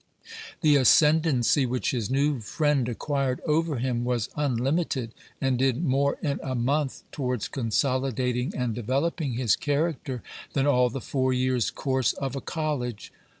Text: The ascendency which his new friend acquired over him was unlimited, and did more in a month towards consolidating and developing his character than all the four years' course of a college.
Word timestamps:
The 0.61 0.77
ascendency 0.77 1.67
which 1.67 1.91
his 1.91 2.09
new 2.09 2.39
friend 2.39 2.89
acquired 2.89 3.39
over 3.41 3.77
him 3.77 4.03
was 4.03 4.29
unlimited, 4.35 5.11
and 5.39 5.59
did 5.59 5.83
more 5.83 6.17
in 6.23 6.39
a 6.41 6.55
month 6.55 7.03
towards 7.11 7.47
consolidating 7.47 8.51
and 8.57 8.73
developing 8.73 9.33
his 9.33 9.55
character 9.55 10.23
than 10.53 10.65
all 10.65 10.89
the 10.89 11.01
four 11.01 11.33
years' 11.33 11.69
course 11.69 12.13
of 12.13 12.35
a 12.35 12.41
college. 12.41 13.13